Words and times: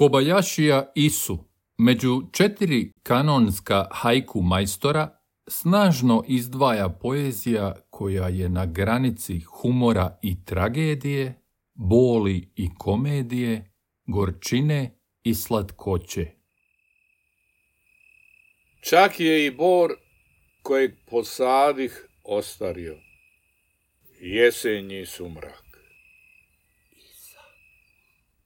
Kobayashi 0.00 0.70
Isu, 0.94 1.38
među 1.78 2.22
četiri 2.32 2.92
kanonska 3.02 3.88
haiku 3.92 4.42
majstora, 4.42 5.18
snažno 5.48 6.24
izdvaja 6.28 6.88
poezija 6.88 7.74
koja 7.90 8.28
je 8.28 8.48
na 8.48 8.66
granici 8.66 9.40
humora 9.40 10.18
i 10.22 10.44
tragedije, 10.44 11.42
boli 11.74 12.48
i 12.56 12.68
komedije, 12.78 13.72
gorčine 14.06 14.98
i 15.22 15.34
slatkoće. 15.34 16.26
Čak 18.80 19.20
je 19.20 19.46
i 19.46 19.50
bor 19.50 19.90
kojeg 20.62 20.90
posadih 21.10 22.08
ostario. 22.24 22.96
Jesenji 24.20 25.06
sumrak. 25.06 25.69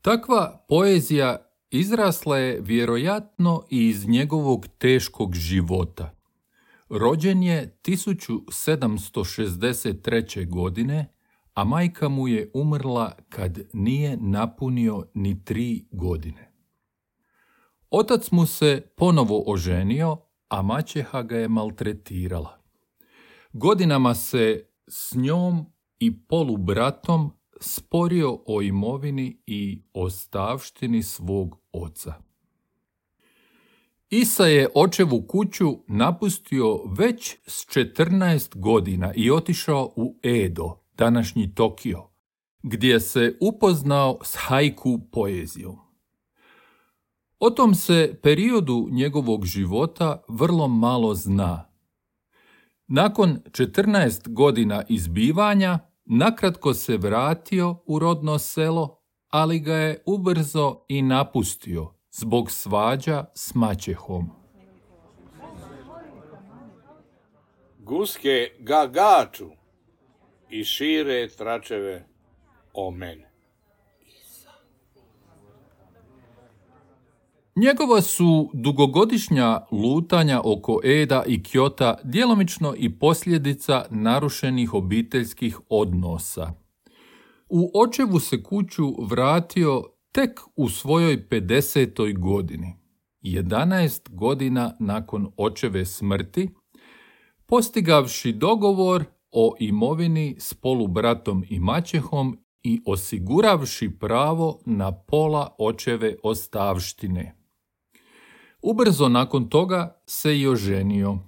Takva 0.04 0.64
poezija 0.68 1.36
izrasla 1.70 2.38
je 2.38 2.60
vjerojatno 2.60 3.64
i 3.70 3.88
iz 3.88 4.08
njegovog 4.08 4.66
teškog 4.78 5.34
života. 5.34 6.10
Rođen 6.88 7.42
je 7.42 7.78
1763. 7.84 10.48
godine, 10.48 11.14
a 11.54 11.64
majka 11.64 12.08
mu 12.08 12.28
je 12.28 12.50
umrla 12.54 13.12
kad 13.28 13.58
nije 13.72 14.16
napunio 14.16 15.06
ni 15.14 15.44
tri 15.44 15.84
godine. 15.90 16.52
Otac 17.90 18.30
mu 18.30 18.46
se 18.46 18.80
ponovo 18.96 19.44
oženio, 19.46 20.16
a 20.48 20.62
maćeha 20.62 21.22
ga 21.22 21.36
je 21.36 21.48
maltretirala. 21.48 22.58
Godinama 23.52 24.14
se 24.14 24.66
s 24.88 25.14
njom 25.14 25.66
i 25.98 26.26
polubratom 26.26 27.32
sporio 27.60 28.38
o 28.46 28.62
imovini 28.62 29.38
i 29.46 29.82
ostavštini 29.92 31.02
svog 31.02 31.56
oca. 31.72 32.14
Isa 34.10 34.46
je 34.46 34.68
očevu 34.74 35.22
kuću 35.28 35.78
napustio 35.88 36.84
već 36.98 37.36
s 37.46 37.66
14 37.66 38.58
godina 38.58 39.12
i 39.14 39.30
otišao 39.30 39.92
u 39.96 40.18
Edo, 40.22 40.76
današnji 40.96 41.54
Tokio, 41.54 42.02
gdje 42.62 43.00
se 43.00 43.38
upoznao 43.40 44.18
s 44.24 44.36
haiku 44.38 45.00
poezijom. 45.12 45.76
O 47.38 47.50
tom 47.50 47.74
se 47.74 48.18
periodu 48.22 48.88
njegovog 48.90 49.46
života 49.46 50.22
vrlo 50.28 50.68
malo 50.68 51.14
zna. 51.14 51.70
Nakon 52.86 53.38
14 53.50 54.28
godina 54.28 54.84
izbivanja, 54.88 55.78
nakratko 56.04 56.74
se 56.74 56.96
vratio 56.96 57.76
u 57.86 57.98
rodno 57.98 58.38
selo, 58.38 59.00
ali 59.28 59.58
ga 59.60 59.74
je 59.74 60.02
ubrzo 60.06 60.84
i 60.88 61.02
napustio 61.02 61.94
zbog 62.10 62.50
svađa 62.50 63.24
s 63.34 63.54
maćehom. 63.54 64.30
Guske 67.78 68.50
gagaču 68.58 69.50
i 70.50 70.64
šire 70.64 71.28
tračeve 71.28 72.06
o 72.72 72.90
mene. 72.90 73.33
Njegova 77.56 78.00
su 78.00 78.50
dugogodišnja 78.54 79.60
lutanja 79.70 80.40
oko 80.44 80.80
Eda 80.84 81.22
i 81.26 81.42
Kjota 81.42 81.94
djelomično 82.04 82.74
i 82.78 82.98
posljedica 82.98 83.84
narušenih 83.90 84.74
obiteljskih 84.74 85.58
odnosa. 85.68 86.52
U 87.48 87.70
očevu 87.74 88.20
se 88.20 88.42
kuću 88.42 89.06
vratio 89.10 89.82
tek 90.12 90.40
u 90.56 90.68
svojoj 90.68 91.28
50. 91.28 92.18
godini, 92.18 92.74
11 93.22 94.14
godina 94.14 94.76
nakon 94.80 95.32
očeve 95.36 95.84
smrti, 95.84 96.50
postigavši 97.46 98.32
dogovor 98.32 99.04
o 99.30 99.54
imovini 99.60 100.36
s 100.38 100.54
polubratom 100.54 101.44
i 101.48 101.60
maćehom 101.60 102.38
i 102.62 102.80
osiguravši 102.86 103.90
pravo 104.00 104.60
na 104.66 104.92
pola 104.92 105.54
očeve 105.58 106.16
ostavštine. 106.22 107.43
Ubrzo 108.66 109.08
nakon 109.08 109.48
toga 109.48 110.02
se 110.06 110.38
i 110.38 110.46
oženio. 110.46 111.18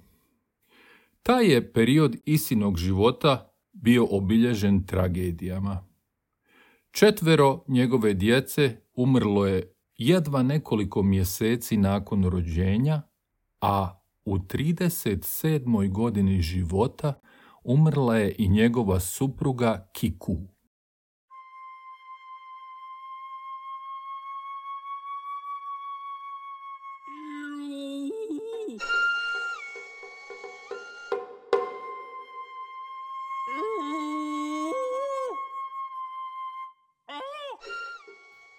Taj 1.23 1.45
je 1.45 1.73
period 1.73 2.15
isinog 2.25 2.77
života 2.77 3.53
bio 3.73 4.07
obilježen 4.11 4.85
tragedijama. 4.85 5.87
Četvero 6.91 7.63
njegove 7.67 8.13
djece 8.13 8.77
umrlo 8.93 9.45
je 9.45 9.73
jedva 9.97 10.43
nekoliko 10.43 11.03
mjeseci 11.03 11.77
nakon 11.77 12.23
rođenja, 12.23 13.01
a 13.61 14.01
u 14.25 14.37
37. 14.37 15.91
godini 15.91 16.41
života 16.41 17.13
umrla 17.63 18.17
je 18.17 18.35
i 18.37 18.49
njegova 18.49 18.99
supruga 18.99 19.89
Kiku. 19.93 20.37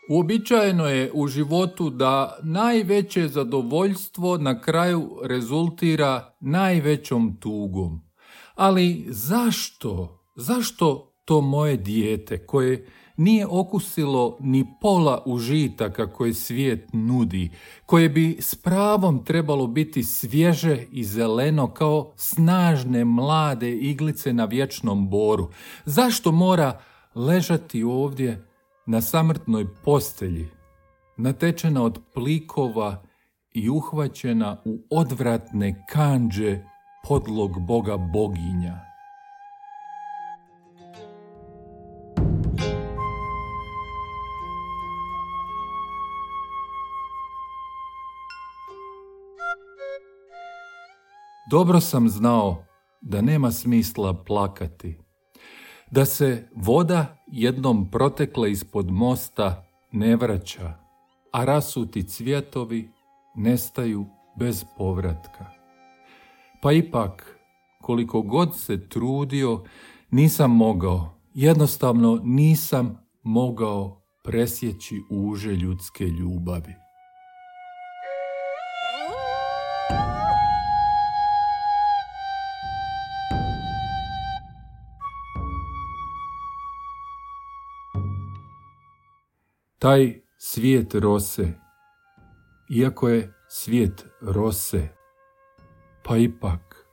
Uobičajeno 0.08 0.86
je 0.86 1.10
u 1.14 1.26
životu 1.26 1.90
da 1.90 2.38
najveće 2.42 3.28
zadovoljstvo 3.28 4.38
na 4.38 4.60
kraju 4.60 5.18
rezultira 5.24 6.34
najvećom 6.40 7.36
tugom. 7.40 8.00
Ali 8.54 9.06
zašto? 9.08 10.22
Zašto 10.34 11.12
to 11.24 11.40
moje 11.40 11.76
dijete 11.76 12.46
koje 12.46 12.86
nije 13.16 13.46
okusilo 13.46 14.36
ni 14.40 14.66
pola 14.80 15.22
užitaka 15.26 16.12
koje 16.12 16.34
svijet 16.34 16.88
nudi, 16.92 17.50
koje 17.86 18.08
bi 18.08 18.36
s 18.40 18.54
pravom 18.54 19.24
trebalo 19.24 19.66
biti 19.66 20.02
svježe 20.02 20.86
i 20.92 21.04
zeleno 21.04 21.66
kao 21.66 22.12
snažne 22.16 23.04
mlade 23.04 23.72
iglice 23.72 24.32
na 24.32 24.44
vječnom 24.44 25.10
boru. 25.10 25.50
Zašto 25.84 26.32
mora 26.32 26.80
ležati 27.14 27.82
ovdje 27.82 28.47
na 28.90 29.00
samrtnoj 29.00 29.66
postelji, 29.84 30.48
natečena 31.16 31.82
od 31.82 32.00
plikova 32.14 33.02
i 33.52 33.68
uhvaćena 33.70 34.62
u 34.64 34.78
odvratne 34.90 35.86
kanđe 35.88 36.58
podlog 37.08 37.66
boga 37.66 37.96
boginja. 37.96 38.80
Dobro 51.50 51.80
sam 51.80 52.08
znao 52.08 52.64
da 53.00 53.20
nema 53.20 53.50
smisla 53.50 54.24
plakati 54.24 55.07
da 55.90 56.04
se 56.04 56.48
voda 56.54 57.16
jednom 57.26 57.90
protekla 57.90 58.48
ispod 58.48 58.90
mosta 58.90 59.64
ne 59.92 60.16
vraća, 60.16 60.74
a 61.32 61.44
rasuti 61.44 62.02
cvjetovi 62.02 62.90
nestaju 63.36 64.06
bez 64.36 64.64
povratka. 64.76 65.46
Pa 66.62 66.72
ipak, 66.72 67.38
koliko 67.82 68.22
god 68.22 68.58
se 68.58 68.88
trudio, 68.88 69.64
nisam 70.10 70.56
mogao, 70.56 71.14
jednostavno 71.34 72.20
nisam 72.24 73.06
mogao 73.22 74.02
presjeći 74.24 75.02
uže 75.10 75.50
ljudske 75.50 76.04
ljubavi. 76.04 76.87
Taj 89.78 90.20
svijet 90.38 90.94
rose, 90.94 91.52
iako 92.70 93.08
je 93.08 93.34
svijet 93.48 94.04
rose, 94.20 94.88
pa 96.04 96.16
ipak. 96.16 96.86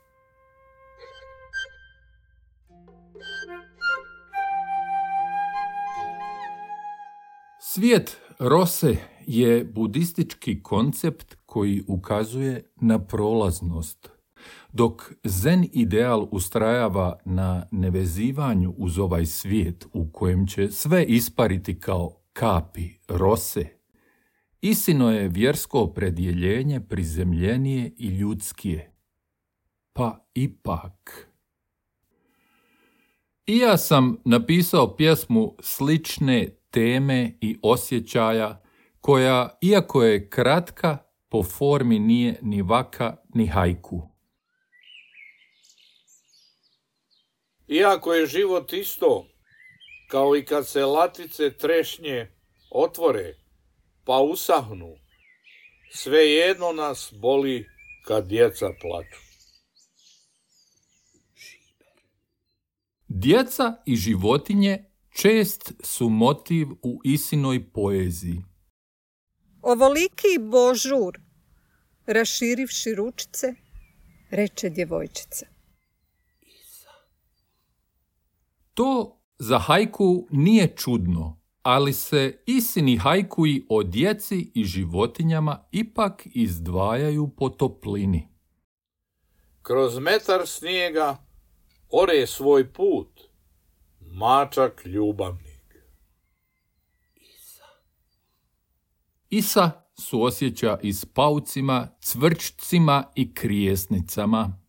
Svijet 7.60 8.18
rose 8.40 8.96
je 9.28 9.66
budistički 9.66 10.64
koncept 10.64 11.36
koji 11.46 11.84
ukazuje 11.88 12.72
na 12.76 13.06
prolaznost, 13.06 14.10
dok 14.74 15.14
zen 15.24 15.66
ideal 15.74 16.28
ustrajava 16.32 17.20
na 17.26 17.68
nevezivanju 17.72 18.74
uz 18.78 19.00
ovaj 19.00 19.26
svijet 19.26 19.86
u 19.94 20.12
kojem 20.12 20.48
će 20.48 20.72
sve 20.72 21.06
ispariti 21.06 21.80
kao 21.80 22.25
kapi 22.36 23.00
rose. 23.08 23.66
Isino 24.62 25.12
je 25.12 25.28
vjersko 25.28 25.80
opredjeljenje 25.80 26.80
prizemljenije 26.90 27.94
i 27.98 28.08
ljudskije. 28.08 28.92
Pa 29.94 30.28
ipak... 30.34 31.28
I 33.46 33.58
ja 33.58 33.78
sam 33.78 34.18
napisao 34.26 34.96
pjesmu 34.96 35.56
slične 35.60 36.50
teme 36.70 37.38
i 37.42 37.58
osjećaja 37.62 38.64
koja, 39.02 39.58
iako 39.62 40.04
je 40.04 40.30
kratka, 40.30 40.98
po 41.30 41.44
formi 41.44 42.00
nije 42.00 42.40
ni 42.42 42.62
vaka 42.62 43.18
ni 43.34 43.48
hajku. 43.48 44.10
Iako 47.68 48.14
je 48.14 48.26
život 48.26 48.74
isto, 48.74 49.28
kao 50.07 50.36
i 50.36 50.46
kad 50.46 50.68
se 50.68 50.86
latice 50.86 51.57
trešnje 51.57 52.31
otvore, 52.69 53.38
pa 54.04 54.18
usahnu, 54.18 54.96
svejedno 55.92 56.72
nas 56.72 57.13
boli 57.13 57.66
kad 58.06 58.28
djeca 58.28 58.66
plaču. 58.81 59.25
Djeca 63.07 63.81
i 63.86 63.96
životinje 63.96 64.92
čest 65.22 65.74
su 65.84 66.10
motiv 66.10 66.68
u 66.81 67.01
Isinoj 67.04 67.72
poeziji. 67.74 68.44
Ovoliki 69.62 70.40
božur, 70.40 71.19
raširivši 72.06 72.96
ručice, 72.96 73.54
reče 74.30 74.69
djevojčica. 74.69 75.46
To 78.74 79.14
za 79.40 79.60
hajku 79.60 80.28
nije 80.32 80.76
čudno, 80.76 81.40
ali 81.62 81.94
se 81.94 82.44
isini 82.46 82.98
hajkuji 82.98 83.66
o 83.70 83.84
djeci 83.84 84.52
i 84.54 84.64
životinjama 84.64 85.64
ipak 85.72 86.22
izdvajaju 86.26 87.28
po 87.38 87.50
toplini. 87.50 88.28
Kroz 89.62 90.00
metar 90.00 90.42
snijega 90.46 91.18
ore 91.90 92.28
svoj 92.28 92.74
put, 92.74 93.22
mačak 94.00 94.86
ljubavnik. 94.86 95.56
Isa 99.30 99.72
suosjeća 100.00 100.80
i 100.84 100.94
s 100.94 101.06
paucima, 101.06 101.88
cvrčcima 102.02 103.04
i 103.16 103.34
krijesnicama. 103.34 104.64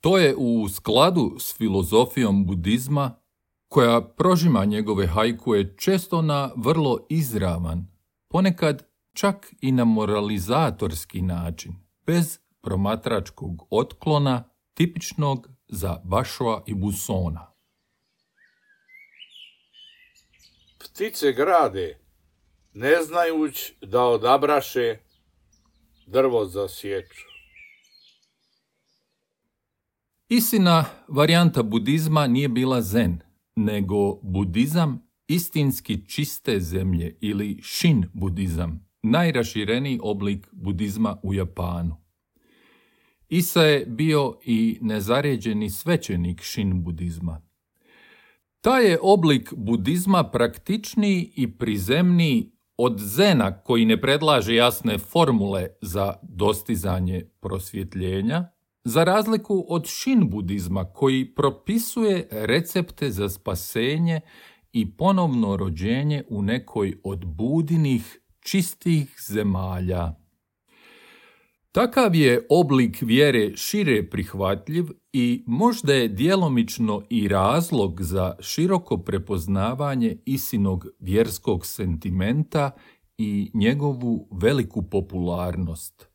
To 0.00 0.18
je 0.18 0.34
u 0.36 0.68
skladu 0.68 1.36
s 1.38 1.56
filozofijom 1.56 2.46
budizma, 2.46 3.20
koja 3.68 4.00
prožima 4.00 4.64
njegove 4.64 5.06
hajkuje 5.06 5.76
često 5.76 6.22
na 6.22 6.50
vrlo 6.56 7.06
izravan, 7.08 7.86
ponekad 8.28 8.86
čak 9.12 9.54
i 9.60 9.72
na 9.72 9.84
moralizatorski 9.84 11.22
način, 11.22 11.72
bez 12.06 12.38
promatračkog 12.60 13.66
otklona 13.70 14.44
tipičnog 14.74 15.48
za 15.68 16.00
Bašova 16.04 16.62
i 16.66 16.74
Busona. 16.74 17.52
Ptice 20.78 21.32
grade, 21.32 21.98
ne 22.72 23.02
znajuć 23.02 23.72
da 23.82 24.02
odabraše 24.02 24.98
drvo 26.06 26.44
za 26.44 26.68
sječu. 26.68 27.29
Istina, 30.32 30.84
varijanta 31.08 31.62
budizma 31.62 32.26
nije 32.26 32.48
bila 32.48 32.82
zen, 32.82 33.18
nego 33.56 34.14
budizam 34.22 35.02
istinski 35.28 36.06
čiste 36.06 36.60
zemlje 36.60 37.16
ili 37.20 37.60
shin 37.62 38.04
budizam, 38.12 38.86
najrašireniji 39.02 40.00
oblik 40.02 40.48
budizma 40.52 41.16
u 41.22 41.34
Japanu. 41.34 41.96
Isa 43.28 43.62
je 43.62 43.86
bio 43.86 44.38
i 44.44 44.78
nezaređeni 44.80 45.70
svećenik 45.70 46.40
shin 46.42 46.82
budizma. 46.84 47.42
Taj 48.60 48.90
je 48.90 48.98
oblik 49.02 49.54
budizma 49.56 50.30
praktičniji 50.30 51.32
i 51.36 51.58
prizemniji 51.58 52.52
od 52.76 52.98
zena 52.98 53.62
koji 53.62 53.84
ne 53.84 54.00
predlaže 54.00 54.54
jasne 54.54 54.98
formule 54.98 55.68
za 55.80 56.14
dostizanje 56.22 57.24
prosvjetljenja, 57.40 58.59
za 58.84 59.04
razliku 59.04 59.64
od 59.68 59.86
shin 59.86 60.30
budizma 60.30 60.84
koji 60.84 61.34
propisuje 61.34 62.28
recepte 62.30 63.10
za 63.10 63.28
spasenje 63.28 64.20
i 64.72 64.96
ponovno 64.96 65.56
rođenje 65.56 66.24
u 66.28 66.42
nekoj 66.42 66.96
od 67.04 67.24
budinih 67.24 68.20
čistih 68.40 69.16
zemalja. 69.28 70.14
Takav 71.72 72.14
je 72.14 72.46
oblik 72.50 72.98
vjere 73.00 73.56
šire 73.56 74.10
prihvatljiv 74.10 74.84
i 75.12 75.44
možda 75.46 75.94
je 75.94 76.08
djelomično 76.08 77.02
i 77.10 77.28
razlog 77.28 78.02
za 78.02 78.34
široko 78.40 78.98
prepoznavanje 78.98 80.16
isinog 80.24 80.86
vjerskog 80.98 81.66
sentimenta 81.66 82.70
i 83.18 83.50
njegovu 83.54 84.28
veliku 84.32 84.82
popularnost. 84.82 86.09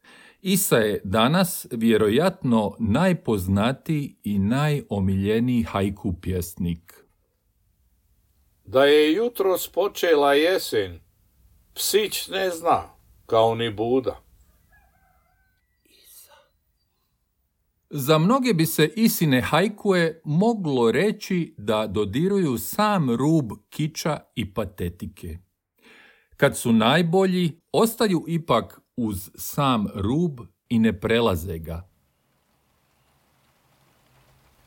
Isa 0.48 0.78
je 0.78 1.02
danas 1.04 1.68
vjerojatno 1.72 2.76
najpoznatiji 2.80 4.16
i 4.24 4.40
najomiljeniji 4.40 5.64
hajku 5.64 6.14
pjesnik. 6.22 7.06
Da 8.66 8.86
je 8.86 9.14
jutro 9.14 9.58
spočela 9.58 10.34
jesen, 10.34 11.00
psić 11.74 12.28
ne 12.28 12.50
zna, 12.50 12.84
kao 13.26 13.56
ni 13.56 13.74
Buda. 13.74 14.22
Za 17.90 18.18
mnoge 18.18 18.54
bi 18.54 18.66
se 18.66 18.94
isine 18.96 19.42
hajkue 19.42 20.22
moglo 20.26 20.92
reći 20.92 21.56
da 21.58 21.88
dodiruju 21.88 22.58
sam 22.58 23.16
rub 23.16 23.52
kiča 23.70 24.20
i 24.36 24.54
patetike. 24.54 25.38
Kad 26.38 26.58
su 26.58 26.74
najbolji, 26.74 27.62
ostaju 27.72 28.26
ipak 28.28 28.85
uz 28.98 29.30
sam 29.36 29.88
rub 29.96 30.40
i 30.70 30.80
ne 30.80 31.00
prelaze 31.00 31.58
ga. 31.60 31.88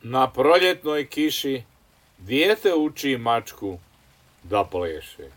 Na 0.03 0.31
proljetnoj 0.31 1.07
kiši 1.07 1.63
dijete 2.19 2.75
uči 2.75 3.17
mačku 3.17 3.79
da 4.43 4.65
pleše. 4.65 5.31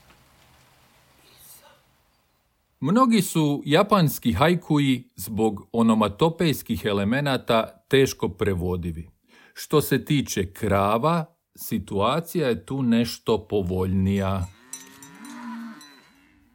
Mnogi 2.80 3.22
su 3.22 3.64
japanski 3.66 4.34
hajkuji 4.34 5.10
zbog 5.16 5.68
onomatopejskih 5.72 6.86
elemenata 6.86 7.86
teško 7.88 8.30
prevodivi. 8.30 9.10
Što 9.54 9.82
se 9.82 10.06
tiče 10.06 10.54
krava, 10.54 11.26
situacija 11.56 12.48
je 12.48 12.66
tu 12.66 12.82
nešto 12.84 13.48
povoljnija. 13.48 14.48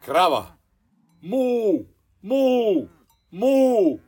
Krava, 0.05 0.57
mu, 1.21 1.96
mu, 2.27 2.89
mu, 3.31 3.99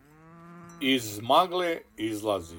iz 0.81 1.21
magle 1.23 1.79
izlazi. 1.97 2.57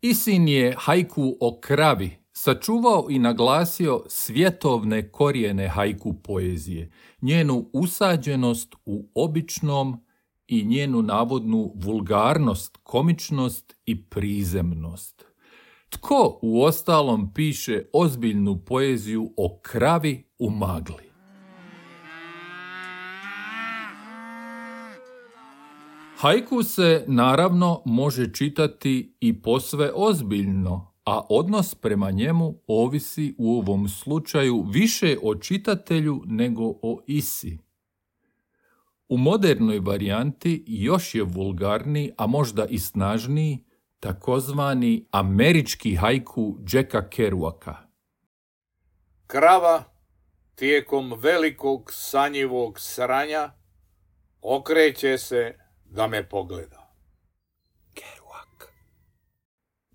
Isin 0.00 0.48
je 0.48 0.74
hajku 0.78 1.36
o 1.40 1.58
kravi 1.60 2.10
sačuvao 2.32 3.06
i 3.10 3.18
naglasio 3.18 4.04
svjetovne 4.08 5.12
korijene 5.12 5.68
hajku 5.68 6.14
poezije, 6.22 6.90
njenu 7.22 7.70
usađenost 7.72 8.74
u 8.86 9.08
običnom 9.14 10.04
i 10.46 10.64
njenu 10.64 11.02
navodnu 11.02 11.72
vulgarnost, 11.74 12.78
komičnost 12.82 13.76
i 13.86 14.04
prizemnost. 14.04 15.24
Tko 15.88 16.38
u 16.42 16.62
ostalom 16.62 17.34
piše 17.34 17.84
ozbiljnu 17.92 18.64
poeziju 18.64 19.32
o 19.36 19.58
kravi 19.62 20.24
u 20.38 20.50
magli? 20.50 21.07
Hajku 26.20 26.62
se 26.62 27.04
naravno 27.06 27.82
može 27.84 28.32
čitati 28.32 29.16
i 29.20 29.42
posve 29.42 29.90
ozbiljno, 29.94 30.94
a 31.04 31.20
odnos 31.28 31.74
prema 31.74 32.10
njemu 32.10 32.54
ovisi 32.66 33.34
u 33.38 33.58
ovom 33.58 33.88
slučaju 33.88 34.64
više 34.72 35.16
o 35.22 35.34
čitatelju 35.34 36.22
nego 36.26 36.62
o 36.82 37.00
isi. 37.06 37.58
U 39.08 39.16
modernoj 39.16 39.78
varijanti 39.78 40.64
još 40.66 41.14
je 41.14 41.22
vulgarniji, 41.22 42.12
a 42.16 42.26
možda 42.26 42.66
i 42.66 42.78
snažniji, 42.78 43.64
takozvani 44.00 45.06
američki 45.10 45.94
hajku 45.94 46.58
Jacka 46.72 47.08
Kerouaka. 47.08 47.76
Krava 49.26 49.84
tijekom 50.54 51.12
velikog 51.22 51.90
sanjivog 51.92 52.80
sranja 52.80 53.50
okreće 54.42 55.18
se 55.18 55.67
da 55.90 56.06
me 56.06 56.28
pogleda. 56.28 56.88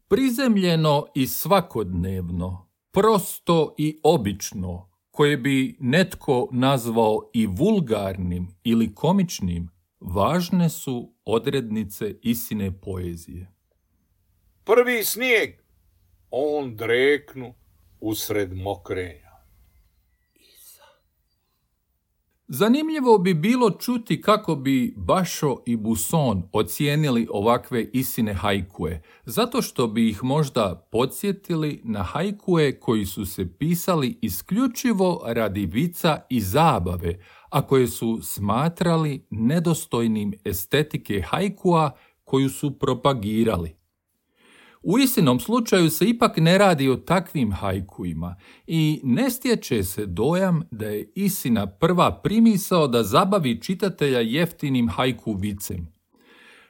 Prizemljeno 0.07 1.05
i 1.15 1.27
svakodnevno, 1.27 2.69
prosto 2.91 3.75
i 3.77 3.99
obično, 4.03 4.89
koje 5.11 5.37
bi 5.37 5.77
netko 5.79 6.47
nazvao 6.51 7.29
i 7.33 7.47
vulgarnim 7.47 8.47
ili 8.63 8.95
komičnim, 8.95 9.69
važne 9.99 10.69
su 10.69 11.13
odrednice 11.25 12.15
isine 12.21 12.81
poezije. 12.81 13.53
Prvi 14.63 15.03
snijeg, 15.03 15.49
on 16.31 16.75
dreknu 16.75 17.53
usred 17.99 18.53
mokrenja. 18.53 19.22
Zanimljivo 22.47 23.17
bi 23.17 23.33
bilo 23.33 23.69
čuti 23.71 24.21
kako 24.21 24.55
bi 24.55 24.93
Bašo 24.97 25.57
i 25.65 25.75
Buson 25.75 26.43
ocijenili 26.51 27.27
ovakve 27.31 27.89
isine 27.93 28.33
hajkue, 28.33 29.01
zato 29.25 29.61
što 29.61 29.87
bi 29.87 30.09
ih 30.09 30.23
možda 30.23 30.87
podsjetili 30.91 31.81
na 31.83 32.03
hajkue 32.03 32.79
koji 32.79 33.05
su 33.05 33.25
se 33.25 33.57
pisali 33.57 34.17
isključivo 34.21 35.21
radi 35.25 35.65
vica 35.65 36.21
i 36.29 36.41
zabave, 36.41 37.19
a 37.49 37.67
koje 37.67 37.87
su 37.87 38.19
smatrali 38.21 39.25
nedostojnim 39.29 40.33
estetike 40.43 41.21
hajkua 41.21 41.91
koju 42.23 42.49
su 42.49 42.79
propagirali. 42.79 43.82
U 44.83 44.99
istinom 44.99 45.39
slučaju 45.39 45.89
se 45.89 46.05
ipak 46.05 46.37
ne 46.37 46.57
radi 46.57 46.89
o 46.89 46.95
takvim 46.95 47.51
hajkuima 47.51 48.35
i 48.67 49.01
ne 49.03 49.29
stječe 49.29 49.83
se 49.83 50.05
dojam 50.05 50.63
da 50.71 50.85
je 50.85 51.11
istina 51.15 51.67
prva 51.67 52.21
primisao 52.23 52.87
da 52.87 53.03
zabavi 53.03 53.61
čitatelja 53.61 54.19
jeftinim 54.19 54.89
hajku 54.89 55.33
vicem. 55.33 55.93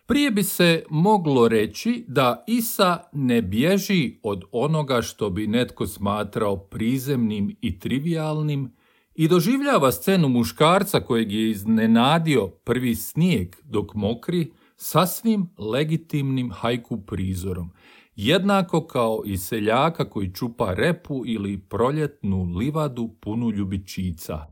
Prije 0.06 0.32
bi 0.32 0.44
se 0.44 0.84
moglo 0.90 1.48
reći 1.48 2.06
da 2.08 2.44
Isa 2.48 3.04
ne 3.14 3.42
bježi 3.42 4.20
od 4.24 4.44
onoga 4.52 5.02
što 5.02 5.30
bi 5.30 5.48
netko 5.48 5.88
smatrao 5.88 6.58
prizemnim 6.58 7.56
i 7.62 7.80
trivialnim 7.80 8.76
i 9.16 9.28
doživljava 9.28 9.92
scenu 9.92 10.30
muškarca 10.30 11.00
kojeg 11.00 11.32
je 11.32 11.50
iznenadio 11.50 12.48
prvi 12.48 12.96
snijeg 12.96 13.56
dok 13.64 13.94
mokri 13.94 14.52
sasvim 14.76 15.50
legitimnim 15.58 16.52
hajku 16.52 17.02
prizorom– 17.06 17.72
jednako 18.16 18.88
kao 18.88 19.22
i 19.26 19.38
seljaka 19.38 20.10
koji 20.10 20.34
čupa 20.34 20.74
repu 20.74 21.24
ili 21.26 21.58
proljetnu 21.70 22.44
livadu 22.44 23.16
punu 23.22 23.52
ljubičica. 23.52 24.46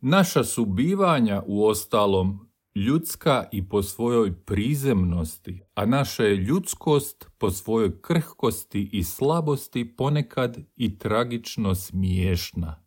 Naša 0.00 0.44
su 0.44 0.64
bivanja 0.64 1.42
u 1.46 1.66
ostalom 1.66 2.52
ljudska 2.74 3.48
i 3.52 3.68
po 3.68 3.82
svojoj 3.82 4.44
prizemnosti, 4.44 5.62
a 5.74 5.86
naša 5.86 6.24
je 6.24 6.36
ljudskost 6.36 7.28
po 7.38 7.50
svojoj 7.50 8.02
krhkosti 8.02 8.90
i 8.92 9.04
slabosti 9.04 9.96
ponekad 9.96 10.58
i 10.76 10.98
tragično 10.98 11.74
smiješna. 11.74 12.82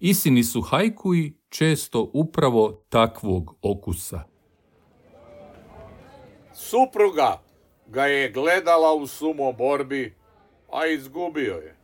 Isini 0.00 0.44
su 0.44 0.60
hajkuji 0.60 1.38
često 1.48 2.10
upravo 2.12 2.84
takvog 2.88 3.58
okusa. 3.62 4.22
Supruga 6.54 7.42
ga 7.86 8.06
je 8.06 8.30
gledala 8.30 8.94
u 8.94 9.06
sumo 9.06 9.52
borbi, 9.52 10.14
a 10.72 10.86
izgubio 10.86 11.54
je. 11.54 11.76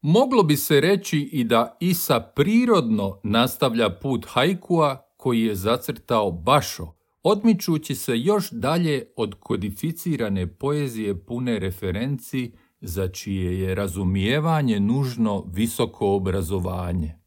Moglo 0.00 0.42
bi 0.42 0.56
se 0.56 0.80
reći 0.80 1.18
i 1.18 1.44
da 1.44 1.76
Isa 1.80 2.20
prirodno 2.20 3.20
nastavlja 3.22 3.90
put 3.90 4.26
hajkua 4.28 5.12
koji 5.16 5.42
je 5.42 5.54
zacrtao 5.54 6.30
Bašo, 6.30 6.94
odmičući 7.22 7.94
se 7.94 8.18
još 8.18 8.50
dalje 8.50 9.06
od 9.16 9.34
kodificirane 9.40 10.46
poezije 10.46 11.24
pune 11.26 11.58
referenci 11.58 12.52
za 12.80 13.08
čije 13.08 13.60
je 13.60 13.74
razumijevanje 13.74 14.80
nužno 14.80 15.44
visoko 15.52 16.14
obrazovanje. 16.14 17.18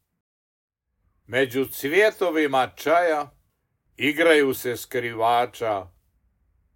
Među 1.27 1.65
cvjetovima 1.65 2.67
čaja 2.75 3.38
Igraju 4.01 4.53
se 4.53 4.77
skrivača, 4.77 5.87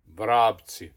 vrapci. 0.05 0.91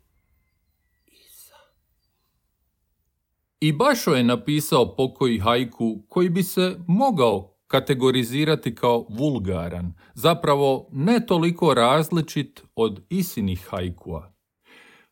I 3.60 3.72
Bašo 3.72 4.10
je 4.10 4.24
napisao 4.24 4.96
pokoji 4.96 5.38
hajku 5.38 6.02
koji 6.08 6.28
bi 6.28 6.42
se 6.42 6.76
mogao 6.88 7.58
kategorizirati 7.66 8.74
kao 8.74 9.06
vulgaran, 9.10 9.94
zapravo 10.14 10.88
ne 10.92 11.26
toliko 11.26 11.74
različit 11.74 12.62
od 12.74 13.04
isinih 13.08 13.66
hajkua. 13.70 14.32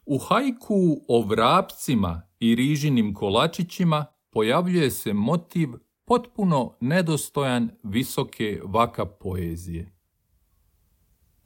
U 0.06 0.18
hajku 0.18 1.04
o 1.08 1.22
vrapcima 1.22 2.22
i 2.40 2.54
rižinim 2.54 3.14
kolačićima 3.14 4.06
pojavljuje 4.30 4.90
se 4.90 5.12
motiv 5.12 5.68
potpuno 6.04 6.76
nedostojan 6.80 7.70
visoke 7.82 8.60
vaka 8.64 9.06
poezije. 9.06 9.93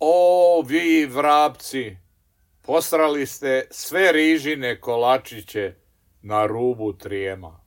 O, 0.01 0.63
vi 0.67 1.07
vrapci, 1.07 1.97
posrali 2.63 3.27
ste 3.27 3.67
sve 3.71 4.13
rižine 4.13 4.81
kolačiće 4.81 5.75
na 6.23 6.47
rubu 6.47 6.93
trijema. 6.93 7.61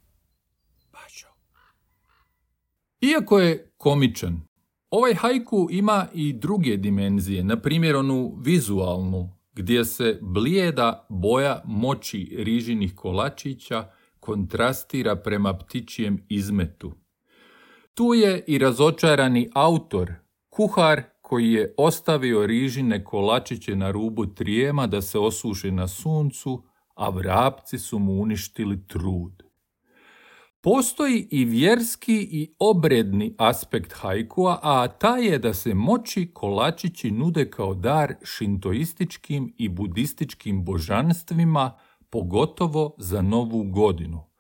Iako 3.02 3.40
je 3.40 3.72
komičan, 3.78 4.42
ovaj 4.90 5.14
hajku 5.14 5.68
ima 5.72 6.08
i 6.14 6.34
druge 6.34 6.78
dimenzije, 6.78 7.44
na 7.44 7.62
primjer 7.62 7.96
onu 7.96 8.36
vizualnu, 8.42 9.38
gdje 9.54 9.86
se 9.86 10.20
blijeda 10.22 11.06
boja 11.10 11.62
moći 11.66 12.36
rižinih 12.40 12.96
kolačića 12.96 13.92
kontrastira 14.20 15.16
prema 15.16 15.58
ptičijem 15.58 16.26
izmetu. 16.30 16.94
Tu 17.94 18.14
je 18.14 18.44
i 18.48 18.58
razočarani 18.58 19.50
autor, 19.54 20.12
kuhar 20.50 21.04
koji 21.32 21.52
je 21.52 21.74
ostavio 21.78 22.46
rižine 22.46 23.04
kolačiće 23.04 23.76
na 23.76 23.92
rubu 23.92 24.26
trijema 24.26 24.88
da 24.88 25.02
se 25.02 25.20
osuše 25.20 25.72
na 25.72 25.88
suncu, 25.88 26.64
a 26.96 27.10
vrapci 27.10 27.80
su 27.80 28.00
mu 28.00 28.22
uništili 28.22 28.88
trud. 28.88 29.44
Postoji 30.62 31.28
i 31.32 31.46
vjerski 31.46 32.28
i 32.32 32.56
obredni 32.60 33.36
aspekt 33.38 33.94
hajkua, 33.94 34.60
a 34.64 34.88
taj 34.88 35.26
je 35.26 35.40
da 35.40 35.54
se 35.54 35.74
moći 35.74 36.32
kolačići 36.34 37.12
nude 37.12 37.50
kao 37.50 37.74
dar 37.74 38.14
šintoističkim 38.24 39.54
i 39.58 39.70
budističkim 39.70 40.66
božanstvima, 40.66 41.78
pogotovo 42.10 42.96
za 42.98 43.22
novu 43.22 43.64
godinu. 43.64 44.31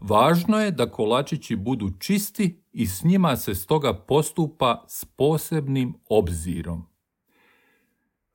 Važno 0.00 0.60
je 0.60 0.70
da 0.70 0.90
kolačići 0.90 1.56
budu 1.56 1.90
čisti 1.98 2.62
i 2.72 2.86
s 2.86 3.04
njima 3.04 3.36
se 3.36 3.54
stoga 3.54 3.94
postupa 3.94 4.84
s 4.88 5.04
posebnim 5.04 5.94
obzirom. 6.08 6.86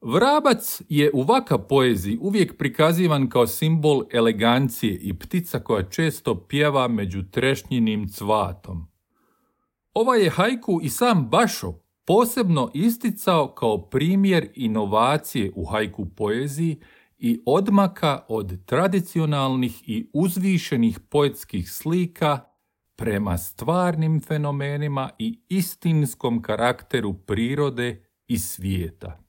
Vrabac 0.02 0.82
je 0.90 1.12
u 1.14 1.22
vaka 1.22 1.58
poeziji 1.58 2.18
uvijek 2.22 2.58
prikazivan 2.58 3.30
kao 3.30 3.48
simbol 3.48 4.04
elegancije 4.14 4.94
i 4.94 5.20
ptica 5.20 5.60
koja 5.60 5.90
često 5.90 6.48
pjeva 6.48 6.88
među 6.88 7.24
trešnjinim 7.32 8.08
cvatom. 8.10 8.88
Ovaj 9.94 10.24
je 10.24 10.30
hajku 10.30 10.80
i 10.84 10.90
sam 10.90 11.30
Bašo 11.30 11.74
posebno 12.06 12.72
isticao 12.74 13.54
kao 13.54 13.90
primjer 13.90 14.50
inovacije 14.56 15.52
u 15.56 15.66
hajku 15.66 16.06
poeziji 16.16 16.80
i 17.24 17.42
odmaka 17.46 18.26
od 18.28 18.66
tradicionalnih 18.66 19.90
i 19.90 20.10
uzvišenih 20.14 21.00
poetskih 21.10 21.72
slika 21.72 22.40
prema 22.96 23.38
stvarnim 23.38 24.22
fenomenima 24.22 25.10
i 25.20 25.40
istinskom 25.50 26.42
karakteru 26.42 27.14
prirode 27.14 28.04
i 28.28 28.40
svijeta. 28.40 29.20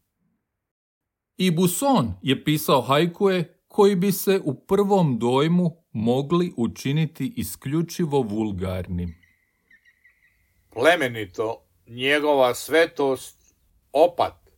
I 1.37 1.51
Buson 1.51 2.13
je 2.23 2.45
pisao 2.45 2.83
hajkue 2.83 3.45
koji 3.69 3.97
bi 3.97 4.13
se 4.13 4.41
u 4.45 4.55
prvom 4.55 5.19
dojmu 5.19 5.71
mogli 5.93 6.53
učiniti 6.57 7.33
isključivo 7.37 8.23
vulgarnim. 8.23 9.15
Plemenito 10.71 11.65
njegova 11.87 12.55
svetost 12.55 13.55
opat 13.93 14.51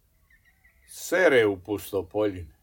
sere 0.86 1.46
u 1.46 1.56
pustopoljine. 1.56 2.53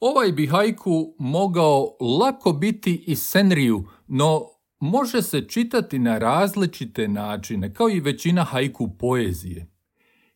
Ovaj 0.00 0.32
bi 0.32 0.46
hajku 0.46 1.14
mogao 1.18 1.96
lako 2.20 2.52
biti 2.52 3.04
i 3.06 3.16
senriju, 3.16 3.84
no 4.06 4.46
može 4.80 5.22
se 5.22 5.48
čitati 5.48 5.98
na 5.98 6.18
različite 6.18 7.08
načine, 7.08 7.74
kao 7.74 7.90
i 7.90 8.00
većina 8.00 8.44
hajku 8.44 8.90
poezije. 8.98 9.66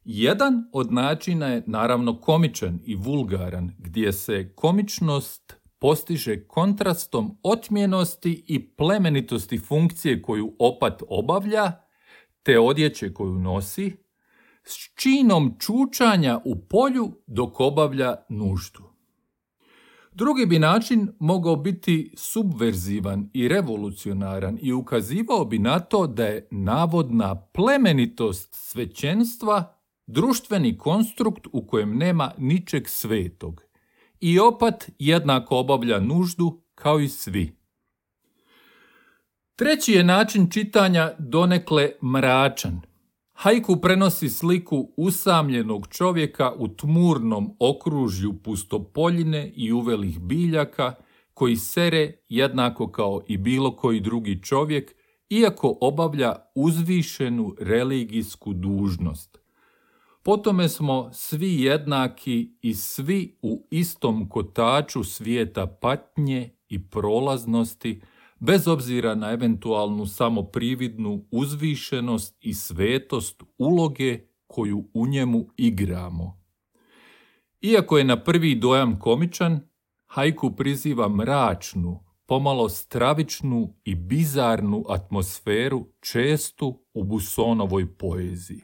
Jedan 0.05 0.65
od 0.73 0.93
načina 0.93 1.47
je 1.47 1.63
naravno 1.67 2.21
komičan 2.21 2.81
i 2.85 2.95
vulgaran, 2.95 3.73
gdje 3.79 4.13
se 4.13 4.53
komičnost 4.55 5.57
postiže 5.79 6.47
kontrastom 6.47 7.39
otmjenosti 7.43 8.45
i 8.47 8.69
plemenitosti 8.69 9.59
funkcije 9.59 10.23
koju 10.23 10.57
opat 10.59 11.03
obavlja, 11.09 11.73
te 12.43 12.59
odjeće 12.59 13.15
koju 13.15 13.39
nosi, 13.39 13.97
s 14.65 14.75
činom 14.95 15.57
čučanja 15.59 16.41
u 16.45 16.57
polju 16.69 17.13
dok 17.27 17.61
obavlja 17.61 18.15
nuždu. 18.29 18.92
Drugi 20.15 20.47
bi 20.47 20.59
način 20.59 21.09
mogao 21.19 21.57
biti 21.57 22.13
subverzivan 22.17 23.31
i 23.33 23.49
revolucionaran 23.49 24.59
i 24.63 24.73
ukazivao 24.73 25.45
bi 25.45 25.59
na 25.59 25.81
to 25.81 26.07
da 26.07 26.25
je 26.25 26.49
navodna 26.51 27.35
plemenitost 27.35 28.49
svećenstva 28.53 29.79
društveni 30.07 30.79
konstrukt 30.79 31.47
u 31.53 31.67
kojem 31.67 31.99
nema 31.99 32.33
ničeg 32.39 32.89
svetog 32.89 33.63
i 34.21 34.39
opat 34.39 34.91
jednako 34.99 35.57
obavlja 35.57 36.01
nuždu 36.01 36.63
kao 36.75 37.01
i 37.01 37.09
svi. 37.09 37.57
Treći 39.57 39.93
je 39.93 40.05
način 40.05 40.51
čitanja 40.51 41.13
donekle 41.19 41.91
mračan. 42.03 42.81
Hajku 43.43 43.77
prenosi 43.77 44.29
sliku 44.29 44.89
usamljenog 44.97 45.87
čovjeka 45.91 46.53
u 46.59 46.69
tmurnom 46.69 47.57
okružju 47.59 48.33
pustopoljine 48.43 49.53
i 49.57 49.73
uvelih 49.73 50.21
biljaka, 50.21 50.95
koji 51.35 51.57
sere 51.57 52.13
jednako 52.29 52.91
kao 52.91 53.21
i 53.29 53.37
bilo 53.37 53.77
koji 53.77 54.01
drugi 54.01 54.43
čovjek, 54.43 54.95
iako 55.31 55.79
obavlja 55.81 56.37
uzvišenu 56.55 57.55
religijsku 57.61 58.53
dužnost. 58.53 59.39
Po 60.23 60.37
tome 60.37 60.69
smo 60.69 61.11
svi 61.13 61.63
jednaki 61.63 62.51
i 62.61 62.75
svi 62.75 63.39
u 63.43 63.67
istom 63.71 64.29
kotaču 64.29 65.05
svijeta 65.05 65.67
patnje 65.67 66.51
i 66.69 66.89
prolaznosti, 66.89 68.01
bez 68.45 68.69
obzira 68.69 69.15
na 69.15 69.33
eventualnu 69.33 70.07
samoprividnu 70.07 71.25
uzvišenost 71.31 72.37
i 72.41 72.55
svetost 72.55 73.43
uloge 73.59 74.21
koju 74.47 74.89
u 74.95 75.07
njemu 75.07 75.49
igramo. 75.57 76.41
Iako 77.61 77.99
je 77.99 78.05
na 78.05 78.23
prvi 78.23 78.55
dojam 78.55 78.99
komičan, 78.99 79.61
hajku 80.07 80.57
priziva 80.57 81.09
mračnu, 81.09 82.05
pomalo 82.27 82.69
stravičnu 82.69 83.75
i 83.85 83.95
bizarnu 83.95 84.85
atmosferu 84.89 85.87
čestu 86.01 86.85
u 86.95 87.05
Busonovoj 87.05 87.97
poeziji. 87.99 88.63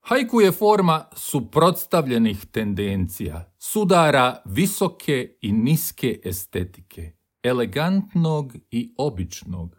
Haiku 0.00 0.40
je 0.40 0.52
forma 0.52 1.04
suprotstavljenih 1.16 2.46
tendencija, 2.46 3.54
sudara 3.58 4.42
visoke 4.44 5.36
i 5.40 5.52
niske 5.52 6.20
estetike, 6.24 7.15
elegantnog 7.46 8.56
i 8.70 8.94
običnog, 8.98 9.76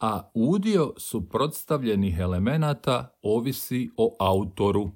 a 0.00 0.30
udio 0.34 0.94
suprotstavljenih 0.96 2.18
elemenata 2.18 3.18
ovisi 3.22 3.90
o 3.96 4.16
autoru. 4.18 4.90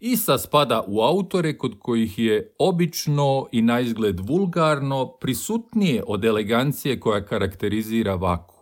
Isa 0.00 0.38
spada 0.38 0.84
u 0.86 1.00
autore 1.00 1.58
kod 1.58 1.78
kojih 1.78 2.18
je 2.18 2.54
obično 2.58 3.46
i 3.52 3.62
na 3.62 3.80
izgled 3.80 4.20
vulgarno 4.20 5.16
prisutnije 5.20 6.04
od 6.06 6.24
elegancije 6.24 7.00
koja 7.00 7.24
karakterizira 7.24 8.14
vaku. 8.14 8.56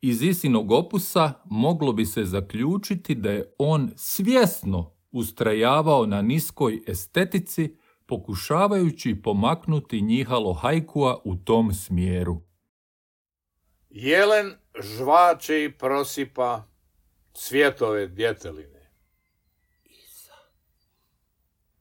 Iz 0.00 0.22
isinog 0.22 0.70
opusa 0.70 1.32
moglo 1.44 1.92
bi 1.92 2.06
se 2.06 2.24
zaključiti 2.24 3.14
da 3.14 3.30
je 3.30 3.54
on 3.58 3.90
svjesno 3.96 4.92
ustrajavao 5.12 6.06
na 6.06 6.22
niskoj 6.22 6.82
estetici, 6.86 7.76
pokušavajući 8.12 9.22
pomaknuti 9.22 10.00
njihalo 10.00 10.52
hajkua 10.52 11.20
u 11.24 11.36
tom 11.36 11.74
smjeru. 11.74 12.42
Jelen 13.90 14.52
žvače 14.82 15.64
i 15.64 15.72
prosipa 15.72 16.64
cvjetove 17.34 18.06
djeteline. 18.06 18.90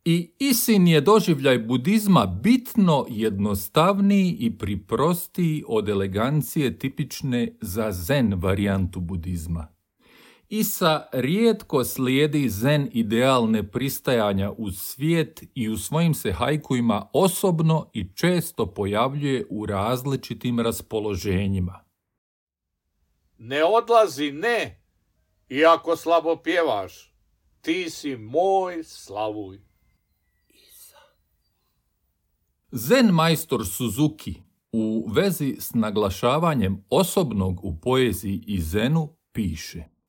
I 0.05 0.33
isin 0.39 0.87
je 0.87 1.01
doživljaj 1.01 1.59
budizma 1.59 2.25
bitno 2.25 3.05
jednostavniji 3.09 4.37
i 4.39 4.57
priprostiji 4.57 5.63
od 5.67 5.89
elegancije 5.89 6.79
tipične 6.79 7.57
za 7.61 7.91
zen 7.91 8.33
varijantu 8.33 8.99
budizma. 8.99 9.70
Isa 10.53 11.07
rijetko 11.11 11.83
slijedi 11.83 12.49
zen 12.49 12.89
idealne 12.93 13.71
pristajanja 13.71 14.51
uz 14.57 14.77
svijet 14.77 15.43
i 15.55 15.69
u 15.69 15.77
svojim 15.77 16.13
se 16.13 16.31
hajkujima 16.31 17.09
osobno 17.13 17.89
i 17.93 18.13
često 18.15 18.73
pojavljuje 18.73 19.45
u 19.49 19.65
različitim 19.65 20.59
raspoloženjima. 20.59 21.83
Ne 23.37 23.63
odlazi 23.63 24.31
ne, 24.31 24.83
iako 25.49 25.95
slabo 25.95 26.35
pjevaš, 26.35 27.13
ti 27.61 27.89
si 27.89 28.17
moj 28.17 28.83
slavuj. 28.83 29.59
Zen 32.71 33.05
majstor 33.05 33.67
Suzuki 33.67 34.35
u 34.71 35.09
vezi 35.11 35.55
s 35.59 35.73
naglašavanjem 35.73 36.85
osobnog 36.89 37.65
u 37.65 37.79
poeziji 37.81 38.43
i 38.47 38.61
zenu 38.61 39.15
piše 39.31 40.00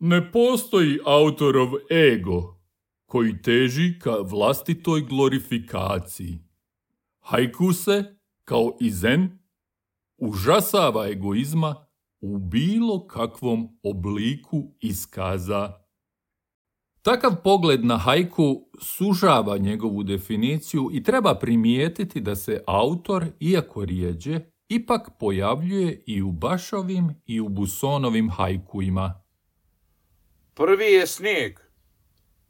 Ne 0.00 0.32
postoji 0.32 0.98
autorov 1.04 1.68
ego 1.90 2.60
koji 3.06 3.42
teži 3.42 3.98
ka 3.98 4.16
vlastitoj 4.24 5.00
glorifikaciji. 5.00 6.38
Haiku 7.20 7.72
se, 7.72 8.16
kao 8.44 8.76
i 8.80 8.90
zen, 8.90 9.38
užasava 10.18 11.08
egoizma 11.08 11.86
u 12.20 12.38
bilo 12.38 13.06
kakvom 13.06 13.78
obliku 13.82 14.74
iskaza 14.80 15.80
Takav 17.02 17.36
pogled 17.44 17.84
na 17.84 17.96
hajku 17.96 18.68
sužava 18.82 19.58
njegovu 19.58 20.02
definiciju 20.02 20.90
i 20.92 21.02
treba 21.02 21.34
primijetiti 21.34 22.20
da 22.20 22.36
se 22.36 22.62
autor, 22.66 23.26
iako 23.40 23.84
rijeđe, 23.84 24.40
ipak 24.68 25.10
pojavljuje 25.18 26.02
i 26.06 26.22
u 26.22 26.32
Bašovim 26.32 27.14
i 27.26 27.40
u 27.40 27.48
Busonovim 27.48 28.30
hajkuima. 28.30 29.22
Prvi 30.60 30.84
je 30.84 31.06
snijeg. 31.06 31.58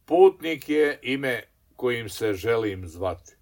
Putnik 0.04 0.68
je 0.68 0.98
ime 1.02 1.42
kojim 1.76 2.08
se 2.08 2.32
želim 2.34 2.88
zvati. 2.88 3.32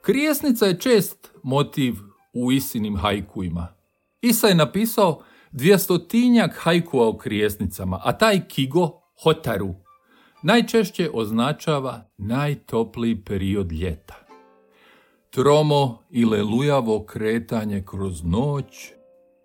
Krijesnica 0.00 0.66
je 0.66 0.80
čest 0.80 1.32
motiv 1.42 1.94
u 2.32 2.52
isinim 2.52 2.96
hajkuima. 2.96 3.74
Isa 4.20 4.46
je 4.46 4.54
napisao 4.54 5.22
dvijestotinjak 5.52 6.54
hajkua 6.58 7.08
o 7.08 7.16
krijesnicama, 7.16 8.00
a 8.04 8.18
taj 8.18 8.48
kigo, 8.48 8.90
hotaru, 9.22 9.74
najčešće 10.42 11.10
označava 11.14 12.10
najtopliji 12.18 13.24
period 13.24 13.72
ljeta. 13.72 14.14
Tromo 15.30 16.02
i 16.10 16.24
lelujavo 16.24 17.04
kretanje 17.04 17.82
kroz 17.86 18.24
noć, 18.24 18.92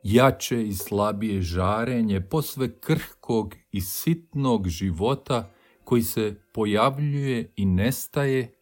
jače 0.03 0.67
i 0.67 0.73
slabije 0.73 1.41
žarenje 1.41 2.21
posve 2.21 2.79
krhkog 2.79 3.55
i 3.71 3.81
sitnog 3.81 4.67
života 4.67 5.51
koji 5.83 6.03
se 6.03 6.35
pojavljuje 6.53 7.53
i 7.55 7.65
nestaje 7.65 8.53